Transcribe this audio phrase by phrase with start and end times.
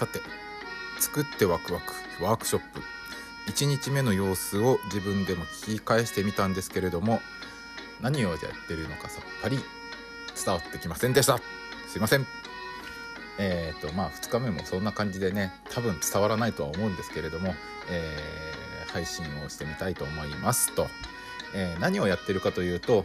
[0.00, 0.20] さて
[0.98, 2.80] 作ってワクワクワークショップ。
[3.50, 7.20] 1日目の様子を自分でも聞き返してみたんですけれども
[8.00, 9.58] 何をやってるのかさっぱり
[10.42, 11.38] 伝わってきませんでした。
[11.86, 12.26] すいません。
[13.38, 17.54] えーとまあ2日目もそんな感じでね多分伝わらないとは思うんですけれども、
[17.90, 20.74] えー、配信をしてみたいと思います。
[20.74, 20.86] と、
[21.54, 23.04] えー、何をやってるかというと、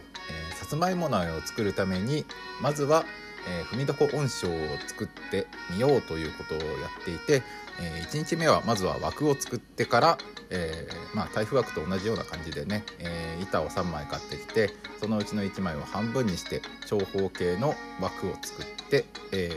[0.50, 2.24] え、さつまいもの苗を作るために
[2.62, 3.04] まずは
[3.48, 4.52] えー、踏みどこ音章を
[4.86, 6.64] 作ってみようということをや
[7.00, 7.42] っていて、
[7.80, 10.18] えー、1日目はまずは枠を作ってから、
[10.50, 19.50] えー、まあ、台風枠と同じような感じでね、え板を3枚買ってきてそのうちの1枚を半分にして長方形の枠を作って、え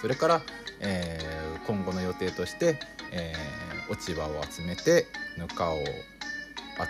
[0.00, 0.42] それから、
[0.80, 1.18] え
[1.66, 2.78] 今後の予定として、
[3.12, 3.34] え
[3.90, 5.06] 落ち葉を集めて
[5.36, 5.78] ぬかを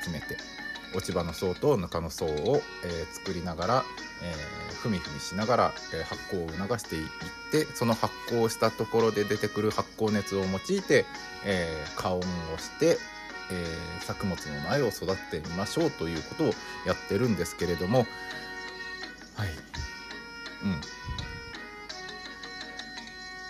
[0.04, 0.36] 集めて
[0.94, 3.84] 落ち葉の層とぬかの層を、え作りながら、
[4.22, 7.08] えー、ふみふみしながら、えー、発酵を促していっ
[7.50, 11.04] てその発酵したところで出てくる発酵熱を用いて、
[11.44, 12.22] えー、加温を
[12.58, 12.98] して、
[13.50, 16.46] えー、作物の苗を育ててみましょうということを
[16.86, 18.06] やってるんですけれども
[19.40, 19.48] はい。
[20.64, 20.70] うん。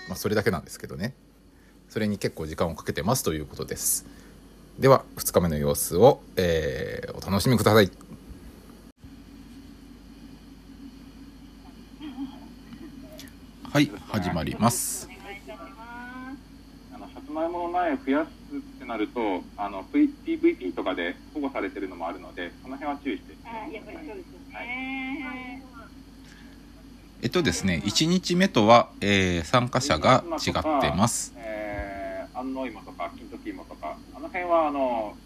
[0.09, 1.15] まあそれだけなんですけどね。
[1.89, 4.07] それに結構時間をかけてますということです。
[4.81, 7.91] では2日目の様子を、えー、お楽しみください。
[13.71, 15.07] はい始まります。
[16.95, 23.35] あのさつまいもの苗を増やすってなるとあの PVP とかで保護されてるのもあるのでその辺は注意して。
[23.75, 25.63] やっぱりそうですよね、
[27.21, 35.17] えっとですね1日目とは、えー、参加者が違ってます、えー、安納芋とか金時芋とかあの辺はあの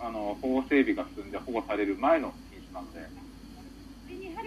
[0.00, 3.30] あの保護整備が進んで保護される前の品種なので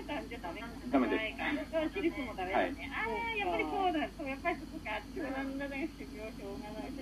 [0.04, 1.96] からじゃダメダメです。
[1.96, 2.92] シリスもダメだね。
[2.92, 4.08] ああ、やっぱりそうだ。
[4.18, 5.00] そうやっぱりそこか。
[5.00, 7.02] しょうがない、しょうがない、しょうがないと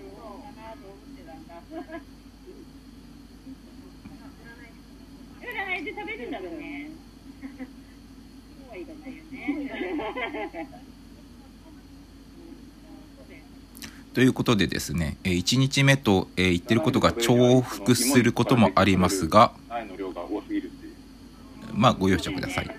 [0.85, 1.59] 思ってたんだ。
[5.41, 6.91] 占いで食べるんだろうね。
[8.61, 10.90] そうはいかないよね。
[14.13, 19.53] ということでですね、1日目と言ってることが重複することもありますが、
[21.73, 22.75] まあご容赦ください。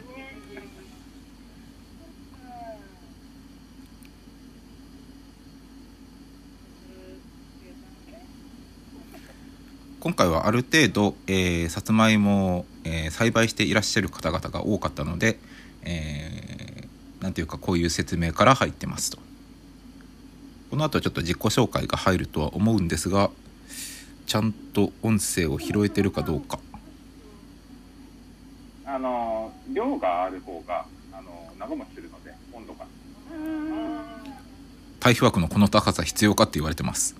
[10.00, 15.38] 今回はある程度、えー、さつまいもを、えー、栽培していらっしゃる方々が多かったので、
[15.84, 19.31] えー、なんていうかこういう説明から入ってますと。
[20.72, 23.30] この後ちょっと自己紹介が入るとは思うんですが
[24.24, 26.58] ちゃんと音声を拾えてるかどうか。
[28.86, 32.86] あの量がある方があの長持ちするので温度が。
[34.98, 37.16] 台風枠のこの高さ必要かって言われてます。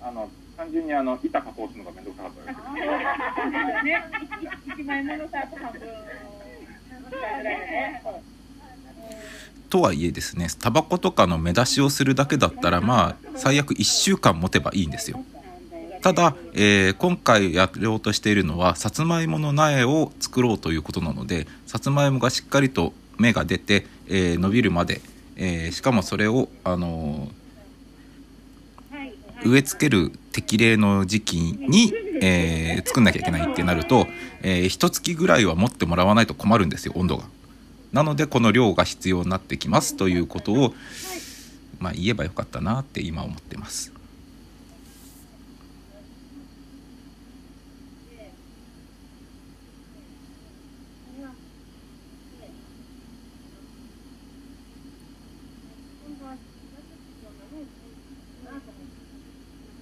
[0.00, 3.90] あの単純にあの板加工するのが面倒くさかったで
[5.80, 5.94] す
[9.70, 15.24] とはいえですねタバコとかの目出しをするだけだったらまあ最悪1週間持てばいいんですよ。
[16.00, 25.00] ただ、えー、今回やろうとしているのはさつまいもの苗を作ろうということなのでさつまいもがしっかりと芽が出て、えー、伸びるまで、
[25.36, 27.28] えー、しかもそれを、あの
[29.44, 34.06] 植え付ける適齢の時期に、えー、作んなきゃいけないってなると、
[34.42, 37.24] えー、1月ぐらいは持ってもらわないと困るんですよ温度が。
[37.92, 40.74] なのでこの量が必要になってきますということを、
[41.78, 43.92] まあ、言えばよかったなって今思ってます。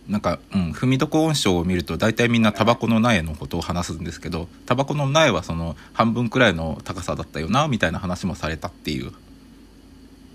[0.09, 9.13] なんか、うん、踏みどこ音章を見ると大体みんなタバコの苗のことを話すんですけどタバコの苗はその半分くらいの高さだったよなみたいな話もされたっていう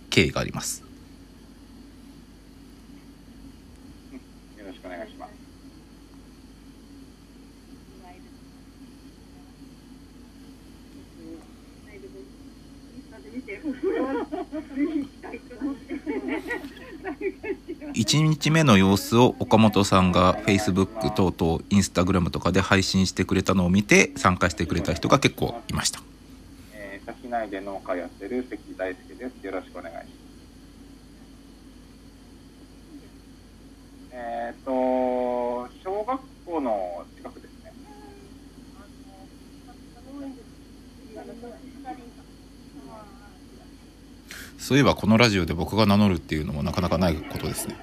[0.10, 0.84] 経緯があります。
[4.58, 5.32] よろしくお願いします。
[17.98, 26.00] 1日目の様子を岡本さんが Facebook 等々 Instagram とかで配信してくれたのを見て参加してくれた人が結構いました、
[26.76, 29.46] えー、市内で農家やってる関大輔です。
[29.46, 30.08] よろしくお願いします。
[34.12, 34.72] えっ、ー、と
[35.84, 37.72] 小学校の近くですね
[44.68, 47.76] そういえばこのラジオで僕が名乗るっていうのもなかなかないことですね。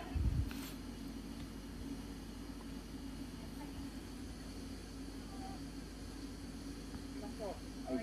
[7.90, 7.96] よ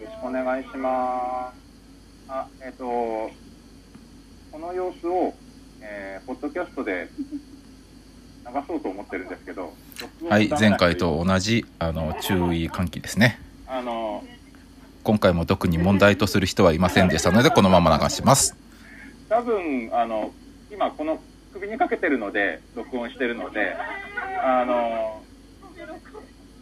[0.00, 1.52] ろしくお願いしま
[2.28, 2.30] す。
[2.30, 3.32] あえっ、とこ
[4.60, 5.34] の様子を、
[5.80, 7.26] えー、ポッドキャストで流
[8.68, 9.74] そうと思ってるんですけど
[10.28, 13.40] はい前回と同じあの注意喚起ですね。
[13.66, 14.22] あの
[15.06, 18.56] 今回も特に問題とする人はいませんでしたのでこのまま流します。
[19.28, 20.32] 多分あの
[20.68, 21.20] 今この
[21.52, 23.76] 首にかけてるので録音してるので
[24.42, 25.22] あの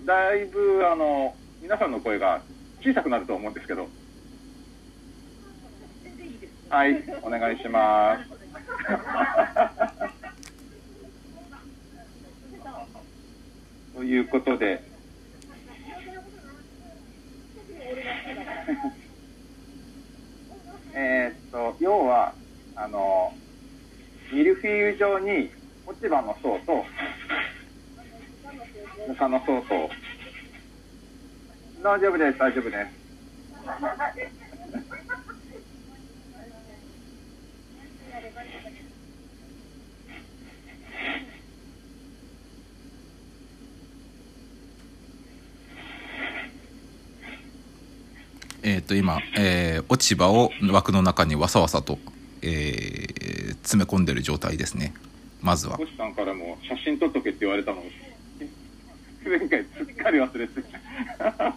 [0.05, 2.43] だいぶあの皆さんの声が
[2.83, 3.89] 小さくなると思うんですけど。
[6.69, 8.25] はいお願いします。
[13.97, 14.94] ということで
[20.95, 22.35] えっと要は
[22.77, 23.33] あの
[24.33, 25.51] ミルフィーユ状に
[25.87, 26.87] 落ち葉の層と
[29.07, 29.91] 他の層と。
[31.85, 32.77] 大丈夫です大丈夫です
[48.63, 51.99] えっ、と今、えー落ち葉を枠の中にわさわさと、
[52.43, 54.93] えー詰め込んでる状態ですね。
[55.41, 55.79] まずは。
[55.79, 57.91] 星さんからも写真撮っとけって言われたのに。
[59.25, 60.69] 前回すっかり忘れてた。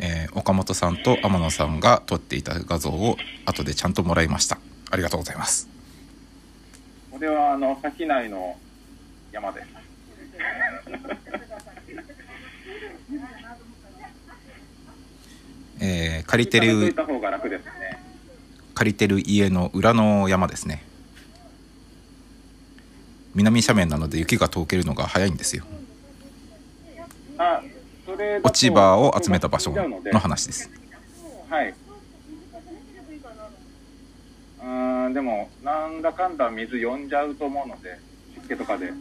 [0.00, 4.58] えー岡本さんと天野さんが撮っていた画像を後でちゃんともらいました。
[4.90, 5.68] ありがとうございます。
[7.10, 8.56] これはあの崎内の
[9.32, 9.77] 山です
[15.80, 16.94] えー借りてる
[18.74, 20.84] 借りてる家の裏の山ですね。
[23.34, 25.64] 南斜面なので雪が溶けるのが早いんですよ。
[28.42, 30.70] 落ち葉を集めた場所の話です。
[31.48, 31.68] はい。
[31.68, 37.98] うーん、でも、なんだかんだ水呼んじゃうと思うので、
[38.34, 38.92] 湿気とかで。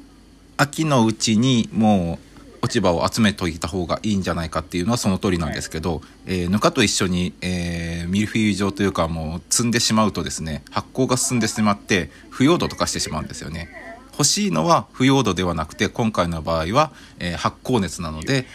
[0.57, 2.27] 秋のうちにもう
[2.63, 13.69] 落ち葉を集めといた方がいいんじゃないかっていうのはその通りなんですけど、えーぬかと一緒に、えーミルフィーユ状というかもう積んでしまうとですね発酵が進んでしまって腐葉土とかしてしまうんですよね。
[14.11, 18.47] 欲しいのは腐葉土ではなくて今回の場合は、えー発酵熱なので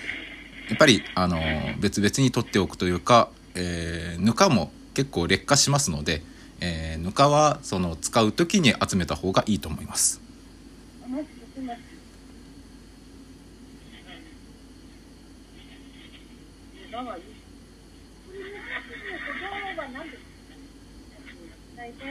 [0.68, 6.22] やっぱり、あのー別々に取っておくというか、えーぬかも結構劣化しますので、
[6.60, 10.20] えーぬかはその使う時に集めた方がいいと思います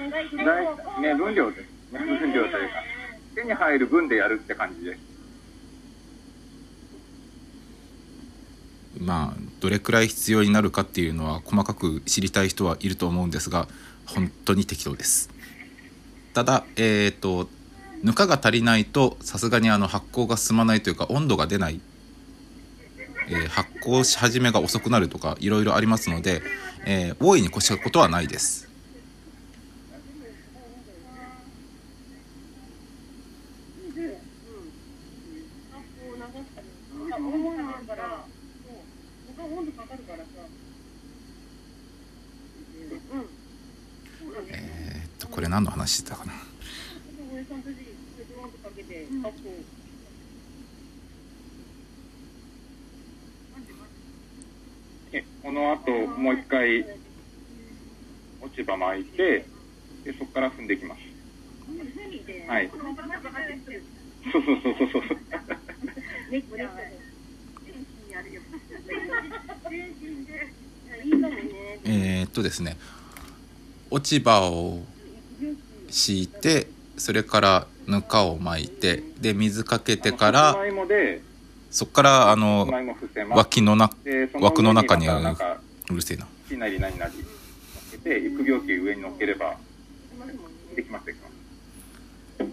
[0.09, 1.93] ね、分量です。
[1.93, 2.83] ね、分量というか、
[3.35, 5.11] 手に入る分でやるって感じです。
[8.99, 13.67] まあどれくらい必要になるかっていうのは細かく知りたい人はいると思うんですが
[14.05, 15.29] 本当に適当です
[16.33, 17.49] ただえっ、と
[18.03, 21.79] ぬかが足りないとさすがにあの発酵が進まないというか温度が出ない、
[23.29, 26.41] えー発酵し始めが遅くなるとかいろいろありますので、
[26.85, 28.71] えー大いに越したことはないです
[44.49, 46.33] えーっとこれ何の話してたかな？
[55.11, 56.85] でこの後、もう一回、
[58.41, 59.45] 落ち葉巻いて、
[60.03, 61.01] で、そこから踏んでいきます。
[62.47, 62.69] はい。
[62.69, 65.17] そうそうそうそうそう。
[71.83, 72.77] えーっとですね
[73.89, 74.83] 落ち葉を
[75.91, 76.67] 敷いて
[76.97, 80.55] それからぬかを巻いてで水かけてから
[81.69, 82.67] そこからあさの。
[83.29, 83.89] 脇のな
[84.39, 85.11] 枠の中にう
[85.93, 87.23] るせえなしなり何なり乗っ
[87.91, 89.55] けて、育苗機上に乗っければ、
[90.75, 91.31] できます、できます。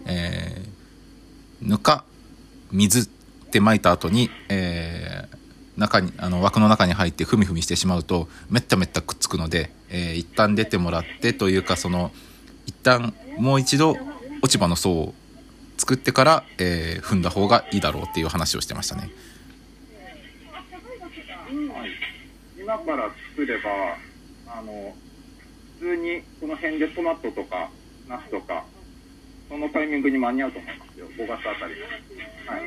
[0.05, 0.69] えー
[1.61, 2.05] ぬか
[2.71, 3.05] 水っ
[3.51, 5.39] て巻いた後に、えー
[5.77, 12.11] 中にあの枠の中に入ってふみふみしてしまうとめっためったくっつくので、えー一旦出てもらってというかその
[12.69, 13.97] 一旦もう一度
[14.43, 15.13] 落ち葉の層を
[15.77, 19.01] 作ってから、えー踏んだ方がいいだろうっていう話をしてましたね。
[19.01, 19.07] は
[21.87, 21.89] い、
[22.61, 23.69] 今から作れば
[24.45, 24.93] あの
[25.79, 27.71] 普通にこの辺でトマトとか
[28.07, 28.65] ナスとか
[29.49, 31.07] そのタイミングに間に合うと思いますよ。
[31.17, 31.73] 5月あたり。
[32.45, 32.61] はい。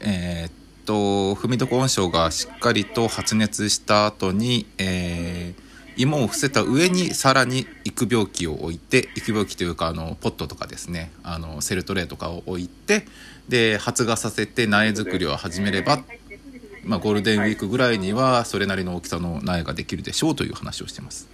[0.00, 0.52] えー、っ
[0.84, 5.65] と踏み床温床がしっかりと発熱した後に、えー
[5.96, 13.06] 芋を伏せた上にさらに育病期を置いて育病期というかあのポットとかですねあのセルトレーとかを置いて
[13.48, 16.02] で発芽させて苗作りを始めれば、
[16.84, 21.28] まあ、ゴールデンウィークぐらいにはそれなりの大きさの苗ができるでしょうという話をしてます。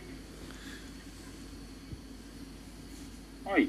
[3.45, 3.69] はい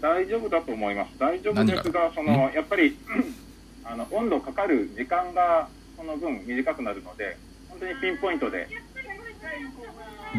[0.00, 1.18] 大丈夫だと思います。
[1.18, 2.96] 大丈夫ですが、そのやっぱり
[3.82, 7.36] あの温度かかる時間がその分短くなるので、
[7.78, 8.68] 本当にピンポイントで。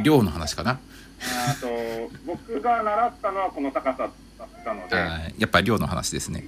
[0.03, 0.79] 量の話かな？
[1.19, 1.67] あと
[2.25, 4.95] 僕が習ったのはこの高さだったので、
[5.37, 6.47] やっぱり量の話ですね。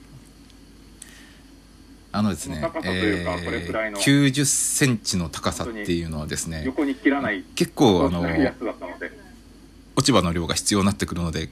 [2.11, 8.21] あのですね、えー、90センチの高さっていうのはですね、横に切らない結構あの
[9.95, 11.49] 落ち葉の量が必要になってくるので、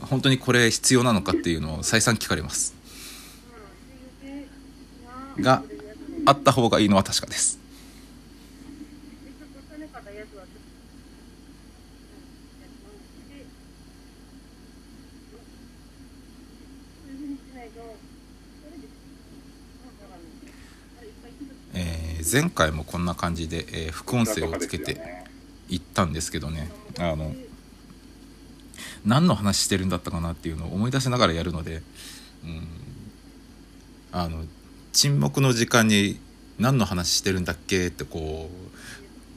[0.00, 2.74] 本当にこれ必要なのかっていうのを再三聞かれます。
[5.38, 5.62] が、
[6.24, 7.58] あった方がいいのは確かです。
[21.74, 25.00] えー、前回もこんな感じで、えー、副音声をつけて
[25.68, 27.34] いったんですけどねあの
[29.06, 31.82] 何の話してるんだったかなっていうのを思い出しながらやるので、
[32.44, 32.68] うん、
[34.12, 34.44] あの
[34.92, 36.20] 沈黙の時間に
[36.58, 38.50] 何の話してるんだっけってこ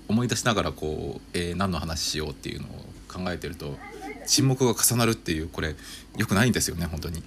[0.10, 2.72] う思い出しながらこう、えー、何の話しようっていうのを
[3.08, 3.78] 考えてると
[4.28, 5.76] 沈黙が重なるっていうこれ
[6.18, 7.24] 良くないんですよね本当に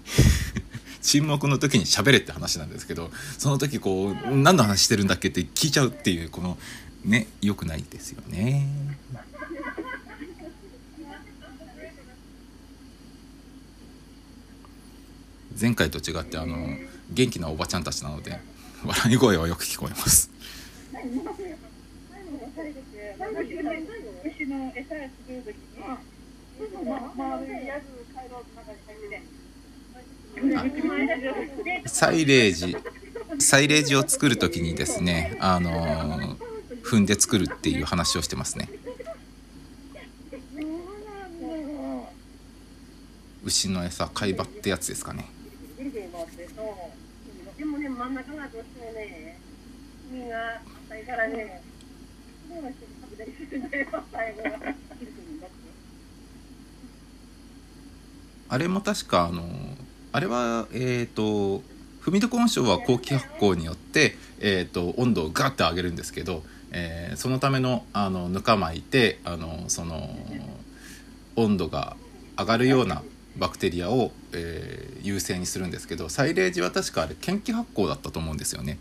[1.01, 6.59] 沈黙の時に喋れって話なんですけどその時こう何の話してるんだっけって聞いちゃうっていうこの
[7.05, 8.69] ね良くないですよね。
[15.61, 16.69] 前回と違ってあの
[17.11, 18.38] 元気なおばちゃんたちなので
[18.85, 20.31] 笑い声はよく聞こえます。
[31.87, 32.77] サイレージ
[33.38, 36.37] サイレージを作る時にですねあのー、
[36.83, 38.69] 踏んで作るっていう話をしてますね
[43.45, 45.38] 牛の餌貝場ってやつですかねでもね
[47.99, 49.37] 真ん中がどうしてもね
[50.09, 51.61] 身が浅いからね
[52.49, 53.59] そうな人食べたりする。
[53.59, 54.75] んだよ最後は
[58.50, 59.43] あれも確かあの
[60.12, 61.64] あれはえっ、ー、と
[62.00, 70.09] 踏み床温床は後期発酵によって、えーと、温度をガッて上げるんですけど、えー、そのためのあのぬか巻いてあのその
[71.37, 71.97] 温度が
[72.38, 73.02] 上がるような
[73.37, 78.79] バクテリアを、えー、優勢にするんですけどサイレージは確かあれ研気発酵だったと思うんですよね。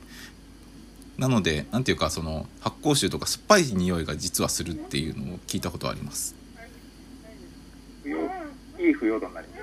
[1.17, 6.35] なので何ていうかその発酵臭とか酸っぱい匂いが実はするっていうのを聞いたことあります。
[8.79, 9.57] いい腐葉土になります。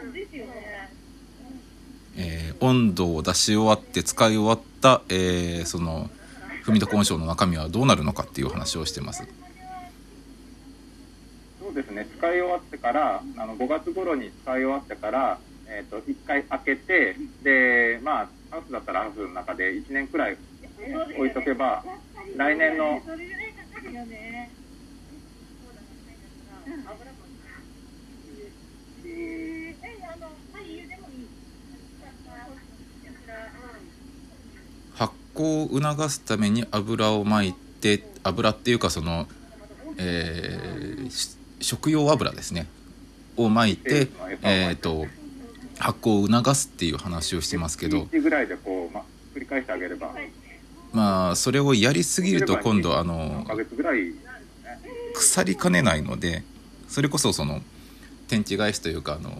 [2.17, 6.11] えー、温度を出し終わって使い終わった、えー、その
[6.64, 9.25] 踏み床温床の中身はどうなるのかっていう話をしてます。
[11.75, 20.37] そうですね使い終わってからあの5月頃に使い終わってから、えーと、1回開けてでまあハウスだったらハウスの中で1年くらい
[21.19, 21.83] 置いとけば
[22.37, 23.00] 来年の
[34.95, 39.26] 発酵を促すために油をまいて油っていうかその、
[39.99, 42.66] えー、食用油ですね。
[43.37, 44.09] をまいて、
[44.42, 45.06] えーと、
[45.78, 48.06] 発酵を促すっていう話をしてますけど。
[50.92, 53.44] まあそれをやりすぎると今度あの
[55.14, 56.44] 腐りかねないので
[56.88, 57.62] それこそその
[58.28, 59.33] 天地返しというかあの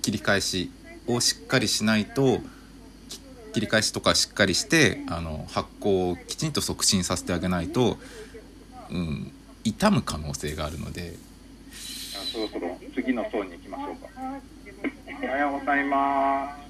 [0.00, 0.70] 切り返し
[1.06, 2.38] をしっかりしないと
[3.52, 7.98] 切り返しとかしっかりしてあの発酵をきちんと促進させてあげないと、
[8.90, 9.32] うん、
[9.64, 11.14] 傷む可能性があるので
[12.94, 14.08] 次の層に行きましょうか。
[15.22, 16.60] おはようございます。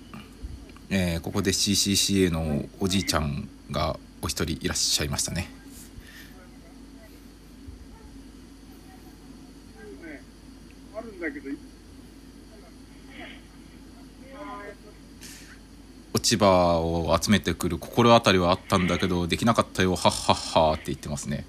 [0.90, 5.48] えー、ここで CCCA のおじいちゃんがお一人いらっしゃいましたね。
[16.12, 21.44] 落ち葉を集めてくる心当たりはあったんだけどできなかったよはっはっはって言ってますね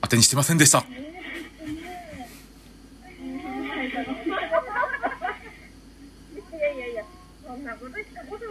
[0.00, 0.84] 当てにしてませんでした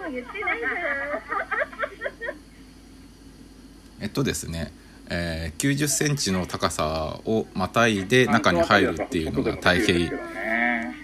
[4.02, 4.72] えっとですね、
[5.10, 10.12] えー、90センチの高さをまたいで中に入るっていうのが大変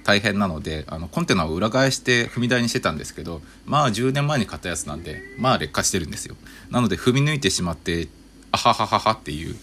[0.04, 6.36] 大変なのであのコンテナを裏返して踏み台にしてたんですけどまあ10年前に買ったやつなんでまあ劣化してるんですよ。
[6.70, 8.08] なので踏み抜いてしまって
[8.52, 9.56] あははははっていう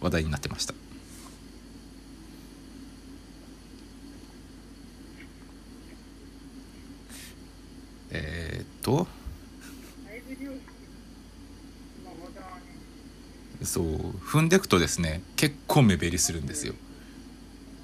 [0.00, 0.74] 話題になってました
[8.12, 9.06] えー、っと？
[13.62, 13.84] そう
[14.24, 16.74] 踏んでいくとですね結構目減りするんですよ。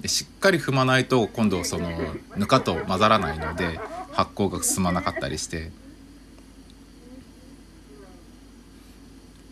[0.01, 1.89] でしっかり踏まないと今度その
[2.35, 3.79] ぬかと混ざらないので
[4.11, 5.71] 発酵が進まなかったりして。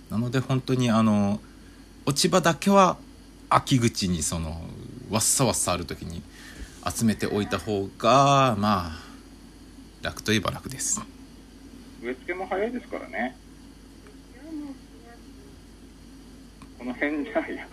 [0.09, 1.41] なので本当にあの
[2.05, 2.97] 落ち葉だけは
[3.49, 4.61] 秋口にその
[5.09, 6.21] わっさわっさある時に
[6.87, 8.99] 集めておいた方がまあ
[10.01, 11.01] 楽といえば楽です。
[12.05, 13.35] 植え付けも早いですからね
[16.77, 17.67] この辺じゃや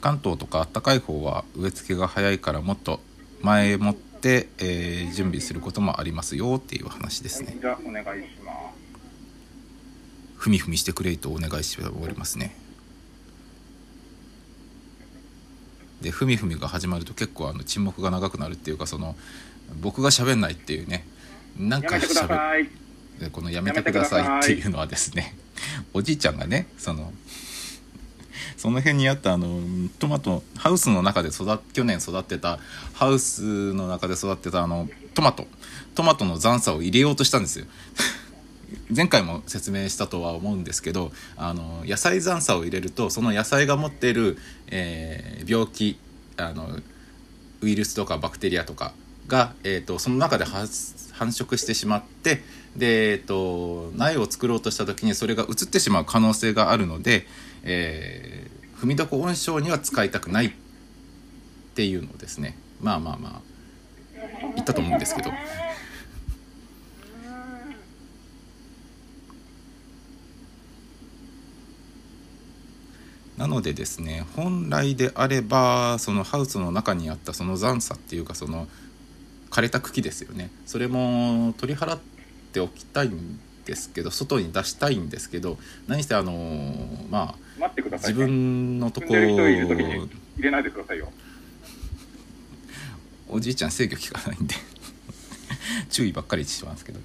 [0.00, 3.00] 関東とかあったかい方は植え付けが早いからもっと
[3.42, 7.56] 前もって、えー、準備することもありますよっていう話ですね。
[7.60, 8.84] じゃあお願いします。
[10.36, 12.54] ふみふみしてくれとお願いしておりますね。
[16.04, 19.16] でふみふみが始まると結構あの沈黙が長くなるっていうかその
[19.80, 21.06] 僕が喋んないっていうね。
[21.58, 22.68] なんか喋
[23.18, 25.36] でこの「やめてください」っていうのはですね
[25.94, 27.12] おじいちゃんがねその
[28.56, 29.60] その辺にあったあの
[29.98, 32.58] トマトハウスの中で育去年育ってた
[32.92, 35.46] ハウスの中で育ってたあのトマト。
[35.94, 37.66] トマトの残差を入れようとしたんですよ
[38.94, 45.98] 前回も説明したとは思うんですけどあの野菜残差を入れるとその野菜が持っている、えー、病気
[46.36, 46.78] あの
[47.62, 48.92] ウイルスとかバクテリアとか
[49.26, 52.42] が、えーと、その中で繁殖してしまって
[52.76, 57.26] で、えーと、苗を作ろうとした時にそれが移ってしまう可能性があるので、
[57.62, 60.50] えー、踏み床温床には使いたくないっ
[61.74, 63.54] ていうのをですねまあまあまあ
[64.54, 65.30] 言ったと思うんですけど。
[73.36, 78.68] なのでですね本来であればそのハウスの中にあったその残差っていうかその
[79.50, 80.50] 枯れた茎ですよね。
[80.66, 82.00] それも取り払っ
[82.52, 86.32] ておきたいんですけど外に出したいんですけど何せあの
[87.10, 89.36] まあ、自分のとこ入
[90.42, 91.12] れないでくださいよ。
[93.28, 94.54] おじいちゃん制御効かないんで
[95.90, 97.00] 注意ばっかりしますけど。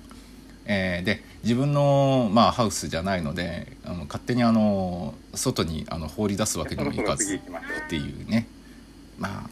[0.71, 7.39] えー、で自分の、まあ、ハウスじゃないのであの勝手にあの外にあの放り出すわけにもいかずっ
[7.89, 8.47] ていうね。
[9.17, 9.47] ま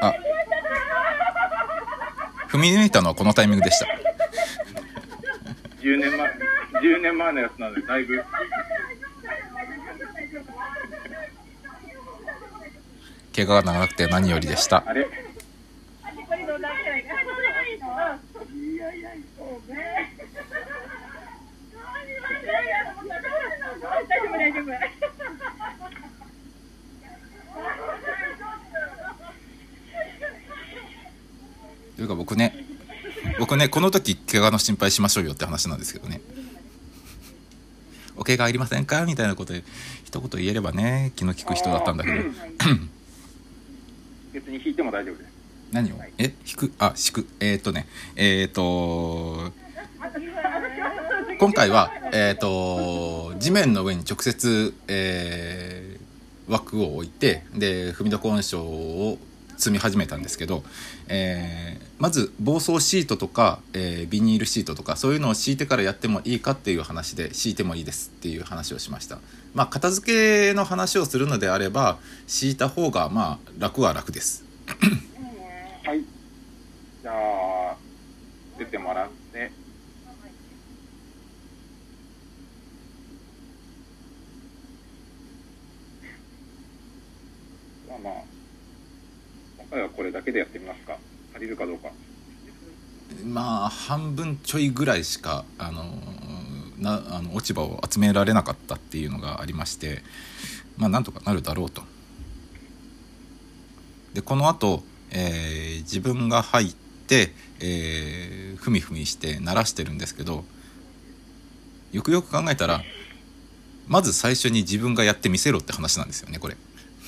[0.00, 0.08] あ。
[0.08, 0.14] あ。
[2.48, 3.86] 踏み抜いたのはこのタイミングでした。
[5.82, 6.30] 10年前
[6.80, 8.24] 10年前のやつなのでだいぶ。
[13.36, 14.82] 怪我が長くて何よりでした。
[14.86, 15.06] あれ？
[31.96, 32.64] というか僕ね
[33.38, 36.20] 僕ねこの時怪我の心配しましょうよって話なんですけどね。
[38.16, 39.04] お怪我ありませんか？
[39.04, 39.64] みたいなことで
[40.04, 42.16] 一言言えればね気の利く人だったんだけど。
[44.32, 45.37] 別に引いても大丈夫です。
[45.72, 45.96] 何を？
[46.18, 46.34] え？
[46.46, 46.72] 引く？
[46.78, 47.26] あ引く。
[47.40, 49.52] えー、っとねえー、っと
[51.38, 59.18] 今回はえー、っと地面の上に直接、えー、枠を置いてで踏み床温床を
[59.56, 60.62] 積み始めたんですけど、
[61.08, 69.18] えー、まず防草シートとか、えー、ビニールシートとかそういうのを敷いてからやってもいいかっていう話で敷いてもいいですっていう話をしました。
[69.54, 74.44] まあ片付けの話をするのであれば敷いた方がまあ楽は楽です
[75.88, 76.00] はい。
[77.00, 77.12] じゃ
[77.70, 77.76] あ
[78.58, 79.50] 出てもらって。
[87.88, 88.12] まあまあ
[89.56, 90.98] 今回はこれだけでやってみますか。
[91.32, 91.88] 足りるかどうか。
[93.24, 95.84] まあ半分ちょいぐらいしかあの
[96.78, 100.02] なあの落ち葉を集められなかったっていうのがありまして
[100.76, 101.80] まあなんとかなるだろうと。
[104.12, 106.74] でこの後、えー、自分が入っ
[107.06, 110.44] て、えー、ふみふみして鳴らしてるんですけど
[111.92, 112.82] よくよく考えたら
[113.86, 116.56] まず最初に自分がやってみせろって話なんですよねこれ。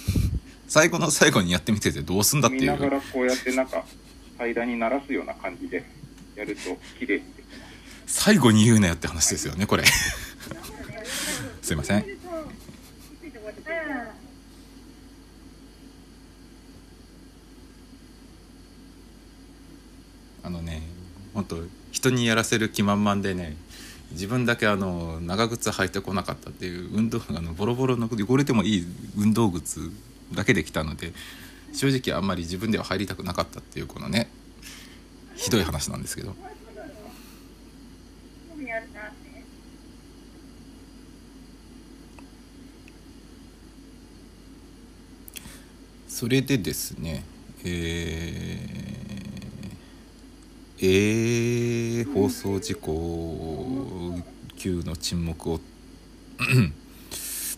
[0.67, 2.63] 最後の最後にやってみててどうすんだっていう。
[2.63, 3.85] 見ながらこうやってなんか
[4.39, 5.85] 平らに鳴らすような感じで
[6.37, 7.67] やると綺麗にできま
[8.09, 8.15] す。
[8.23, 9.85] 最後に言うなよって話ですよねこれ。
[11.61, 12.21] すいません
[20.43, 20.83] あのね
[21.35, 21.57] 本当
[21.93, 23.57] 人にやらせる気満々でね
[24.13, 29.91] 自分だけあの長靴履いてこなかったっていう運動 あのボロボロの汚れてもいい運動靴
[30.33, 31.13] だけで来たので
[31.73, 34.29] 正直あんまり自分では入りたくなかったっていうこのね
[35.37, 36.35] ひどい話なんですけど。
[46.09, 47.25] それでですね
[47.65, 49.00] えー、
[50.83, 54.19] えー、放送事故
[54.57, 55.61] 級の沈黙を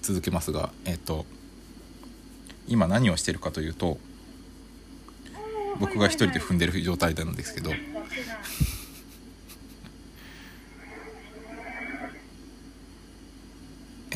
[0.02, 1.24] 続けますがえっ、と
[2.66, 3.98] 今何をしてるかというと
[5.78, 7.70] 僕が一人で踏んでる状態なんですけど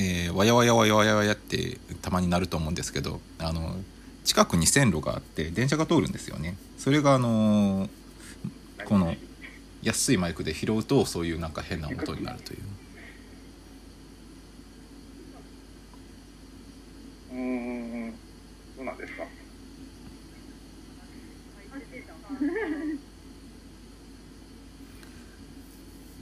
[0.00, 3.76] えー、わやわやわやわやわやってたまになると思うんですけどあの
[4.24, 6.56] 近くに線路があって電車が通るんですよね。
[6.76, 7.90] それがあのー、
[8.88, 9.14] この
[9.82, 12.58] 安いマイクで拾うとそういうなんか変な音になるという。
[17.32, 18.10] うん
[18.76, 19.26] どうなんですか？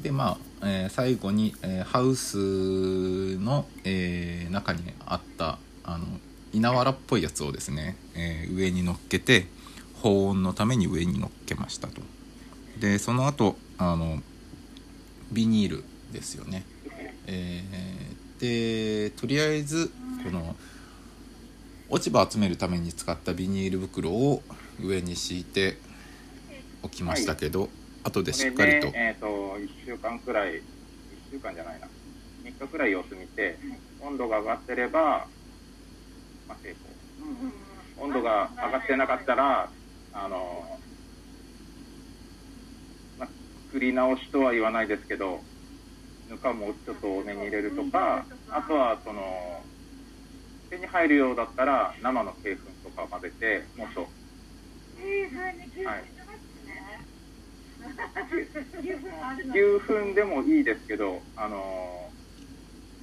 [0.02, 6.04] でまあ、えー、最後に、えー、ハウスの、えー、中にあったあの
[6.52, 9.46] 稲わらっぽいやつをですね、えー、上に乗っけて
[10.02, 12.02] 保温のために上に乗っけましたと
[12.80, 14.20] でその後あの
[15.32, 16.64] ビニールですよね、
[17.26, 19.90] えー、でとりあえず
[20.22, 20.54] この
[21.88, 24.42] 落ち葉集めるために使ったビニール袋を
[24.82, 25.76] 上に敷いて
[26.82, 27.70] おきましたけど、はい、
[28.04, 29.26] 後でしっかりと,、えーと、
[29.58, 30.62] 1週間くらい1
[31.32, 31.88] 週間じゃないな。
[32.44, 33.58] 3日くらい様子見て
[34.00, 35.26] 温度が上がってれば、
[36.48, 38.04] まあ、成功。
[38.04, 39.68] 温度が上がってなかったら
[40.12, 40.78] あの、まあ、
[43.74, 45.40] 作り直しとは言わないですけど
[46.30, 49.18] ぬかもちょっと多めに入れるとかあとはその
[50.70, 54.10] 手に入るようだったら生の鶏粉とか混ぜてもっと、はい、
[59.50, 61.58] 牛糞でもいいですけど、あの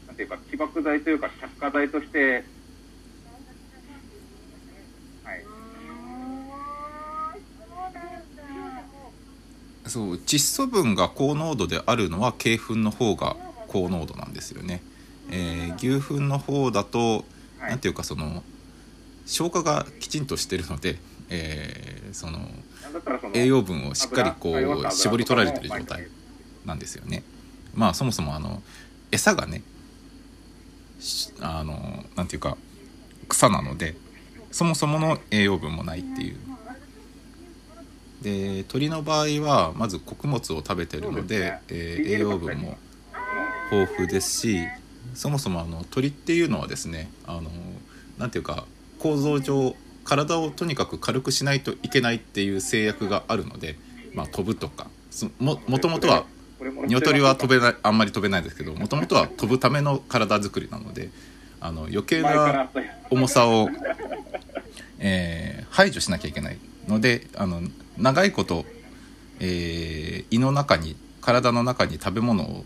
[0.07, 2.43] なんていうか、起爆剤というか、着火剤として、
[9.91, 13.35] そう窒素分が高濃度であるのは鶏粉の方が
[13.67, 14.81] 高濃度なんですよね。
[15.29, 17.25] えー、牛糞の方だと、
[17.59, 18.41] はい、なんていうかその
[19.25, 20.97] 消化がきちんとしてるので、
[21.29, 22.39] えー、その
[23.33, 26.07] 栄養分をしっかりこう絞り取られてる状態
[26.65, 27.23] なんですよね。
[27.73, 28.63] まあそもそもあの
[29.11, 29.61] 餌がね
[31.41, 32.55] あのなんていうか
[33.27, 33.97] 草なので
[34.53, 36.37] そもそもの栄養分もないっていう。
[38.21, 42.77] で鳥の場合はまず穀物を食べてるので、えー、栄養分も
[43.71, 44.59] 豊富ですし
[45.15, 47.49] そもそもあの鳥っていうのはですねあの
[48.17, 48.65] なんていうか
[48.99, 53.77] 構造上体をとにかく軽くしないといけないっていう制約があるので、
[54.13, 54.87] まあ、飛ぶとか
[55.39, 56.25] ももともとは
[56.59, 61.09] 鶏は飛べないあんまり飛べないですけどもともとは飛ぶための体作りなので
[61.59, 62.69] あの余計な
[63.09, 63.69] 重さを、
[64.99, 67.61] えー、排除しなきゃいけないのであの
[67.97, 68.65] 長いこと、
[69.39, 72.63] えー、胃の中に体の中に食べ物を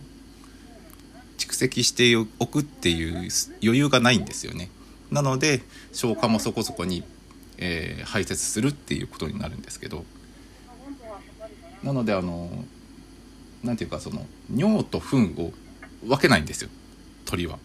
[1.37, 3.29] 蓄積しておくっていう
[3.61, 4.69] 余裕がないんですよね。
[5.11, 5.61] なので
[5.93, 7.03] 消化もそこそこに
[7.57, 10.03] えー、排泄するっていうことになるんですけど
[11.83, 12.49] なのであの
[13.63, 15.51] 何て言うかその尿と糞を
[16.05, 16.69] 分けないんですよ
[17.25, 17.57] 鳥は。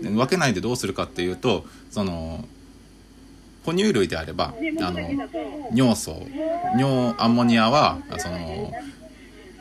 [0.00, 2.44] 分けないでどうするかっていうとその
[3.68, 5.00] 哺乳類であればあの
[5.74, 6.16] 尿素
[6.78, 8.72] 尿アンモニアはその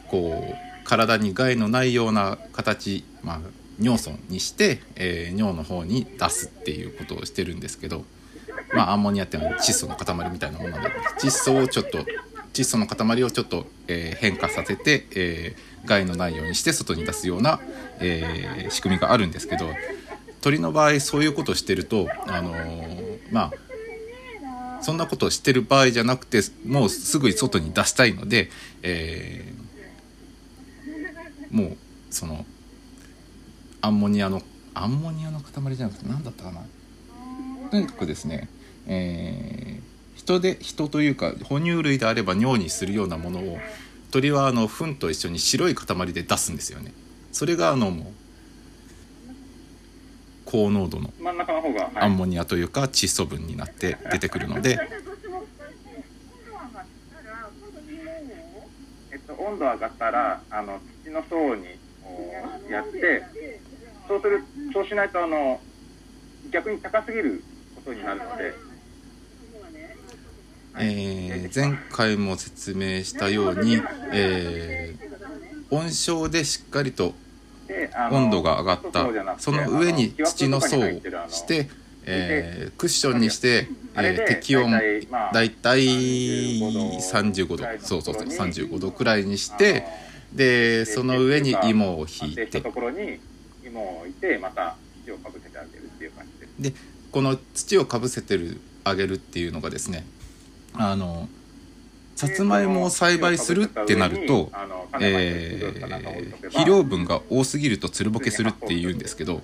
[0.09, 3.39] こう体に害のないような形、まあ、
[3.81, 8.05] 尿素にして、えー、尿の方に出すっていうことをしてるんですけど
[8.73, 10.89] まあ、アンモニアっていうのは窒素の塊みたいなもので
[11.19, 11.99] 窒素をちょっと
[12.53, 17.59] 窒素の塊をちょっと、えー、変化させて、えー、害のないようにして外に出すような、
[17.99, 19.65] えー、仕組みがあるんですけど
[20.41, 22.53] 鳥の場合そういうことをしてると、あの
[23.31, 23.51] まあ、
[24.81, 28.49] そんなことをしてる場合じゃなくてもうすぐに外に出したいので、
[28.83, 31.77] えー、もう
[32.09, 32.45] その
[33.81, 34.41] アンモニアの
[34.73, 36.61] アンモニアの塊じゃなくて何だったかな。
[37.69, 38.47] とにかくですね、
[38.87, 43.57] えー、人で人というか哺乳類であれば尿にするようなものを
[44.11, 46.93] 鳥はあの糞と一緒に白い塊で出すんですよね。
[47.31, 48.26] それがあのもう
[50.47, 51.11] 高濃度の
[51.95, 54.79] アンモニアというか窒素分になって 出てくるので、
[59.11, 61.65] えっと、温度上がったらあの土の層に
[62.69, 63.23] やって
[64.07, 64.41] そうする
[64.73, 65.59] そうしないとあの
[66.49, 67.43] 逆に高すぎる
[67.75, 68.67] ことになるので。
[70.79, 73.81] えー、前回も説明したように、
[74.13, 77.15] えー、温床でしっかりと
[78.11, 79.39] 温度が上がった。
[79.39, 80.83] その上に土の層を
[81.29, 81.69] して、
[82.05, 88.23] えー、クッションにして、えー、適温だいたい35度そうそうそう。
[88.27, 89.85] 35度くらいにして
[90.33, 92.61] でその上に芋を引いて。
[96.59, 96.73] で
[97.11, 100.05] この土をかぶせてるあげるっていうのがですね
[100.73, 101.27] あの
[102.17, 104.51] さつまいもを栽培するってなると、
[104.99, 109.43] えー、肥料分が多すぎるとつるぼけするっていうんですけど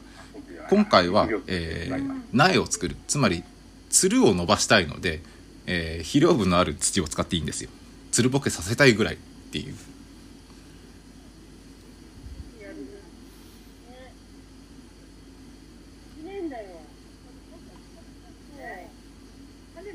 [0.72, 3.44] 今回は、えー、苗を作るつまり
[3.92, 5.22] つるを伸ばしたいので、
[5.68, 7.70] えー、肥料分のある土を使っていいんですよ。
[8.12, 9.18] つるぼけさせたいぐらいっ
[9.52, 9.76] ていう。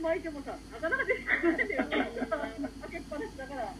[0.09, 1.85] 巻いてもさ、なかなか出てこないんだよ。
[1.85, 3.73] 開けっぱなしだから、で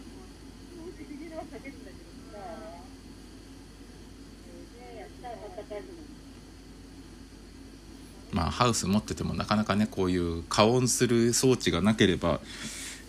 [1.05, 2.37] きれば避けるんだけどさ。
[4.99, 5.87] やったらまた帰るの。
[8.31, 12.41] まあ、ハウス持っててもなかなかねこういう加温する装置がなければ、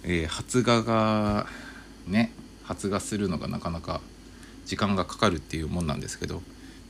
[0.04, 1.44] えー、発芽が
[2.06, 2.30] ね
[2.62, 4.00] 発芽するのがなかなか
[4.64, 6.40] 時間がかかるっていうもんなんですけど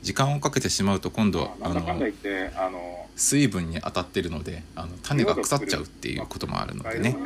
[0.03, 1.69] 時間をかけてしまうと今度はあ
[2.69, 7.17] の水分に当たってるのであの種が腐っちゃうっていうこともあるのでね。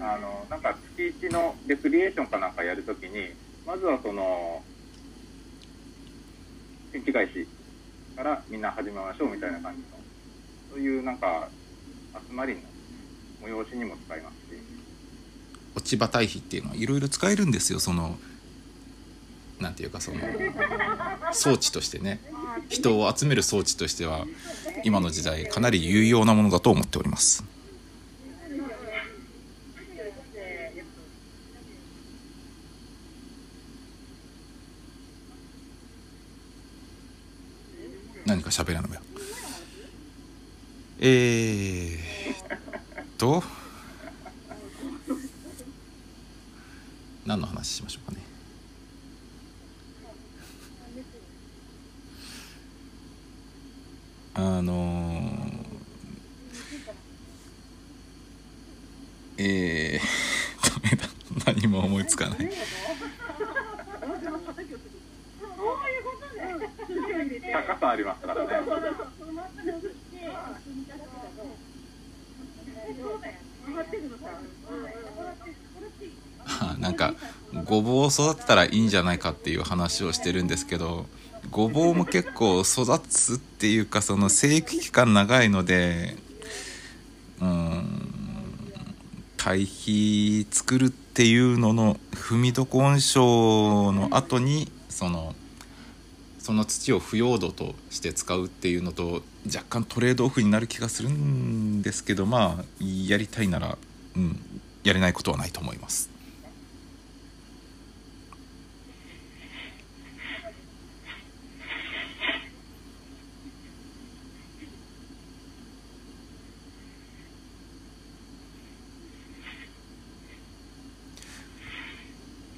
[0.00, 3.28] あのなんか月1のレクリエーションかなんかやるときに
[3.64, 4.60] まずはその
[6.90, 7.46] 天気返し
[8.16, 9.89] からみんな始めましょうみたいな感じの
[10.70, 11.48] そういうなんか
[12.28, 12.60] 集まりの
[13.48, 14.60] 催しにも使いますし。
[15.74, 17.80] 落ち葉堆肥っていうのはいろいろ使えるんですよ。
[17.80, 18.18] その
[19.60, 20.18] なんていうかその
[21.32, 22.20] 装置としてね。
[22.68, 24.26] 人を集める装置としては
[24.84, 27.44] 今の時代かなり有用なものだと思っております。
[38.26, 39.09] 何か喋らない
[41.02, 42.46] えー、っ
[43.16, 43.42] と
[47.24, 48.18] 何の話しましょうかね。
[54.34, 61.08] あのー、えー、ダメだ。
[61.46, 62.50] 何も思いつかない。
[67.52, 68.50] 高さありますからね。
[76.78, 77.14] なんか
[77.64, 81.06] ごぼうを育てたらいいんじゃないかっていう話をしてるんですけど
[81.50, 86.16] ごぼうも結構育つっていうかその生育期間長いので
[87.40, 88.06] うん
[89.36, 93.20] 堆肥作るっていうのの踏み床温床
[93.92, 95.29] の後にその
[96.40, 103.76] その土を腐葉土として使うっていうのと若干トレードオフになる気がするんですけどまあやりたいなら、
[104.16, 104.38] うん、
[104.82, 106.10] やれないことはないと思います。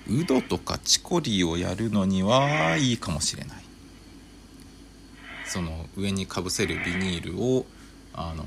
[0.08, 3.71] ウドとかチコリーをやるのにはいいかもしれない
[5.52, 7.66] その上にかぶせるビニールを
[8.14, 8.42] あの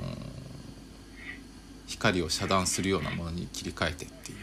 [1.86, 4.38] 光を遮断するようなものに切り替えてっていう。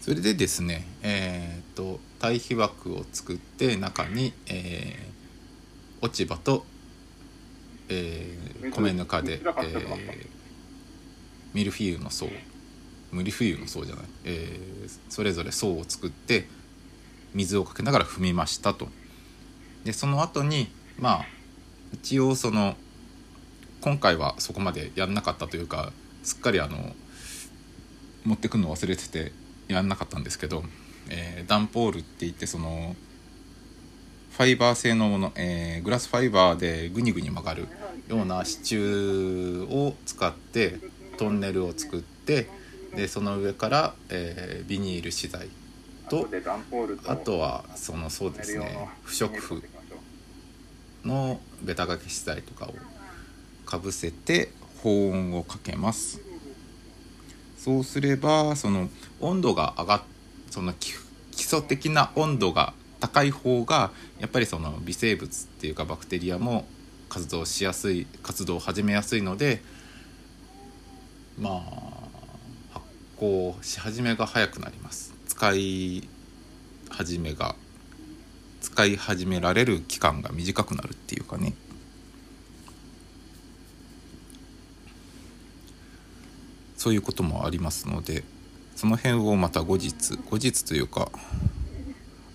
[0.00, 6.64] それでですねえっ、と堆肥枠を作って中に、えー、落ち葉と、
[7.90, 10.26] えー、米ぬかで、えー、
[11.52, 12.26] ミルフィーユの層。
[13.12, 16.48] ミルフィーユの層じゃない、えー、それぞれ層を作って
[17.34, 18.88] 水をかけながら踏みましたと。
[19.84, 21.26] でその後にまあ
[21.92, 22.76] 一応その
[23.80, 25.92] 今回はそこまでやんなかったというか
[26.22, 26.94] すっかりあの
[28.24, 29.32] 持ってくるの忘れてて
[29.68, 30.64] やんなかったんですけど、
[31.10, 32.96] えー、ダンポールって言ってその
[34.30, 37.68] ファイバー製のもの、えー、グラスファイバーでグニグニ曲がる
[38.08, 40.80] ような支柱を使って
[41.18, 42.48] トンネルを作って
[42.96, 45.48] でその上から、えー、ビニール資材
[46.08, 46.28] と
[47.06, 49.62] あとはそのそうですね不織布
[51.04, 52.74] のベタ掛け資材とかを
[53.66, 54.50] かぶせて
[54.82, 56.20] 保温をかけます。
[57.58, 58.90] そうすればその
[59.20, 60.02] 温度が上がっ
[60.50, 60.94] その基
[61.32, 63.90] 礎的な温度が高い方が
[64.20, 66.66] やっぱりその微生物っていうかバクテリアも
[67.08, 69.62] 活動しやすい活動を始めやすいので
[71.38, 72.08] まあ
[72.74, 72.86] 発
[73.18, 76.08] 酵し始めが早くなります使い
[76.90, 77.56] 始めが
[78.60, 81.54] 使い始められる期間が短くなるっていうかね。
[86.76, 88.24] そういうこともありますので
[88.76, 91.10] その辺をまた後日後日というか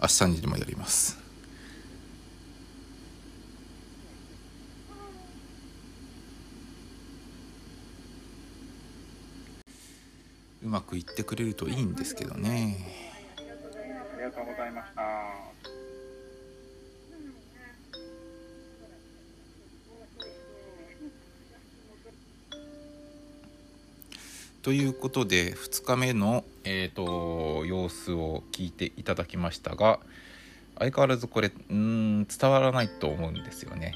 [0.02, 1.19] 明日にでもやります。
[10.64, 12.78] うまくいってくれるといいんですけどね
[13.38, 15.50] ありがとうございました
[24.62, 30.00] ということで2日目の、えーと、様子を聞いていただきましたが
[30.78, 33.96] 相変わらずこれん伝わらないと思うんですよね。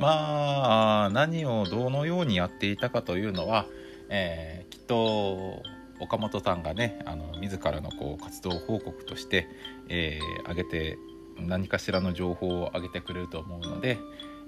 [0.00, 3.66] まあ何をどのようにやっていたかというのは、
[4.08, 5.62] えー、きっと
[6.02, 9.48] 岡本さんがねあの自らのこう活動報告として、
[9.88, 10.98] えー、上げて
[11.38, 13.98] 何かしらの情報を上げてくれると思うので、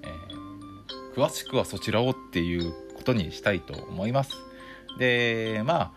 [0.03, 4.35] えー、詳しくはそちらをっていうことにしたいと思います。
[4.99, 5.93] でま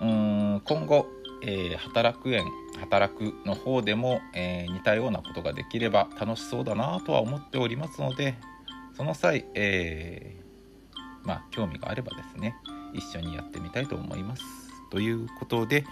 [0.00, 1.06] あうん今後、
[1.42, 2.46] えー、働く園
[2.80, 8.36] 働くの方でも、えー、似たようなことができれば楽しそうだなとは思っておりますので
[8.96, 12.54] その際、えー、まあ興味があればですね
[12.98, 14.44] 一緒にやってみたいと思います。
[14.90, 15.84] ということで、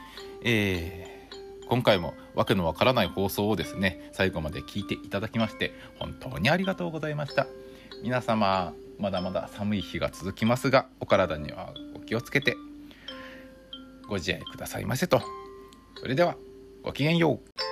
[0.42, 7.47] えー、今回もわけのわからない放送をですね最後まで聞いていただきまして本当にありがとうございました。
[8.03, 12.57] 皆様まだまだ寒い日が続きますがお体にはお気をつけて
[14.09, 15.21] ご自愛くださいませと
[15.99, 16.37] それでは
[16.83, 17.65] ごきげんよう